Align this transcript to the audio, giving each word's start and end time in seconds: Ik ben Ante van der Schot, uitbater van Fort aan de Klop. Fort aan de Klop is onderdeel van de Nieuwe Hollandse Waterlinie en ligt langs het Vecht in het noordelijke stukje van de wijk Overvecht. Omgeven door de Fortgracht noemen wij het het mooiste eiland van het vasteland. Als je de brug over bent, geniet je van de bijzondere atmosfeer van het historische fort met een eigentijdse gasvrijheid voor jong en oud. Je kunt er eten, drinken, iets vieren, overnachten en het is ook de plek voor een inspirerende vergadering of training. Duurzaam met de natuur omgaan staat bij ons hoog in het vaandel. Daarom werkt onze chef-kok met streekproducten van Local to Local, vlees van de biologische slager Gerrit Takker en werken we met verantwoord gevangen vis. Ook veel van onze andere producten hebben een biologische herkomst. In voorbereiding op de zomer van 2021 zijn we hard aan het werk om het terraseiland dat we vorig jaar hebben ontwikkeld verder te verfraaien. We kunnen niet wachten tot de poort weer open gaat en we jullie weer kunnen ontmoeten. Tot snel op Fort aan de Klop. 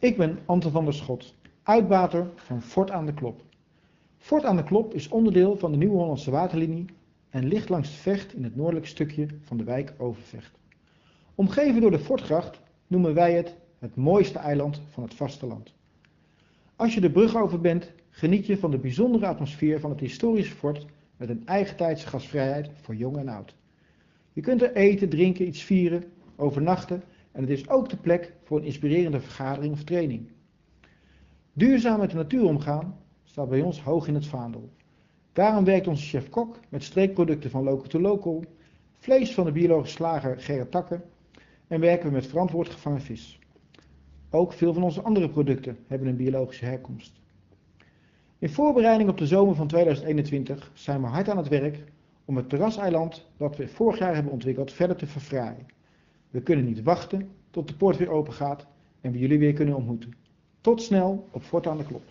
Ik 0.00 0.16
ben 0.16 0.38
Ante 0.44 0.70
van 0.70 0.84
der 0.84 0.94
Schot, 0.94 1.34
uitbater 1.62 2.30
van 2.34 2.62
Fort 2.62 2.90
aan 2.90 3.06
de 3.06 3.14
Klop. 3.14 3.42
Fort 4.18 4.44
aan 4.44 4.56
de 4.56 4.62
Klop 4.62 4.94
is 4.94 5.08
onderdeel 5.08 5.56
van 5.56 5.70
de 5.72 5.76
Nieuwe 5.76 5.96
Hollandse 5.96 6.30
Waterlinie 6.30 6.84
en 7.30 7.46
ligt 7.46 7.68
langs 7.68 7.88
het 7.88 7.98
Vecht 7.98 8.34
in 8.34 8.44
het 8.44 8.56
noordelijke 8.56 8.88
stukje 8.88 9.26
van 9.42 9.56
de 9.56 9.64
wijk 9.64 9.94
Overvecht. 9.96 10.58
Omgeven 11.34 11.80
door 11.80 11.90
de 11.90 11.98
Fortgracht 11.98 12.60
noemen 12.86 13.14
wij 13.14 13.32
het 13.32 13.56
het 13.78 13.96
mooiste 13.96 14.38
eiland 14.38 14.80
van 14.90 15.02
het 15.02 15.14
vasteland. 15.14 15.72
Als 16.76 16.94
je 16.94 17.00
de 17.00 17.10
brug 17.10 17.36
over 17.36 17.60
bent, 17.60 17.92
geniet 18.10 18.46
je 18.46 18.58
van 18.58 18.70
de 18.70 18.78
bijzondere 18.78 19.26
atmosfeer 19.26 19.80
van 19.80 19.90
het 19.90 20.00
historische 20.00 20.54
fort 20.54 20.86
met 21.16 21.28
een 21.28 21.46
eigentijdse 21.46 22.06
gasvrijheid 22.06 22.70
voor 22.82 22.94
jong 22.94 23.16
en 23.16 23.28
oud. 23.28 23.54
Je 24.32 24.40
kunt 24.40 24.62
er 24.62 24.74
eten, 24.74 25.08
drinken, 25.08 25.46
iets 25.46 25.62
vieren, 25.62 26.04
overnachten 26.36 27.02
en 27.32 27.40
het 27.40 27.50
is 27.50 27.68
ook 27.68 27.88
de 27.88 27.96
plek 27.96 28.34
voor 28.44 28.58
een 28.58 28.64
inspirerende 28.64 29.20
vergadering 29.20 29.72
of 29.72 29.84
training. 29.84 30.30
Duurzaam 31.52 31.98
met 31.98 32.10
de 32.10 32.16
natuur 32.16 32.44
omgaan 32.44 32.98
staat 33.24 33.48
bij 33.48 33.60
ons 33.60 33.82
hoog 33.82 34.08
in 34.08 34.14
het 34.14 34.26
vaandel. 34.26 34.70
Daarom 35.32 35.64
werkt 35.64 35.86
onze 35.86 36.04
chef-kok 36.04 36.60
met 36.68 36.84
streekproducten 36.84 37.50
van 37.50 37.64
Local 37.64 37.88
to 37.88 38.00
Local, 38.00 38.44
vlees 38.98 39.34
van 39.34 39.44
de 39.44 39.52
biologische 39.52 39.96
slager 39.96 40.40
Gerrit 40.40 40.70
Takker 40.70 41.02
en 41.66 41.80
werken 41.80 42.08
we 42.08 42.14
met 42.14 42.26
verantwoord 42.26 42.68
gevangen 42.68 43.00
vis. 43.00 43.38
Ook 44.30 44.52
veel 44.52 44.72
van 44.72 44.82
onze 44.82 45.02
andere 45.02 45.28
producten 45.28 45.78
hebben 45.86 46.08
een 46.08 46.16
biologische 46.16 46.64
herkomst. 46.64 47.20
In 48.38 48.50
voorbereiding 48.50 49.10
op 49.10 49.18
de 49.18 49.26
zomer 49.26 49.54
van 49.54 49.66
2021 49.66 50.70
zijn 50.74 51.00
we 51.00 51.06
hard 51.06 51.28
aan 51.28 51.36
het 51.36 51.48
werk 51.48 51.84
om 52.24 52.36
het 52.36 52.48
terraseiland 52.48 53.26
dat 53.36 53.56
we 53.56 53.68
vorig 53.68 53.98
jaar 53.98 54.14
hebben 54.14 54.32
ontwikkeld 54.32 54.72
verder 54.72 54.96
te 54.96 55.06
verfraaien. 55.06 55.66
We 56.30 56.40
kunnen 56.40 56.64
niet 56.64 56.82
wachten 56.82 57.30
tot 57.50 57.68
de 57.68 57.74
poort 57.74 57.96
weer 57.96 58.10
open 58.10 58.32
gaat 58.32 58.66
en 59.00 59.12
we 59.12 59.18
jullie 59.18 59.38
weer 59.38 59.52
kunnen 59.52 59.76
ontmoeten. 59.76 60.12
Tot 60.60 60.82
snel 60.82 61.28
op 61.30 61.42
Fort 61.42 61.66
aan 61.66 61.78
de 61.78 61.84
Klop. 61.84 62.02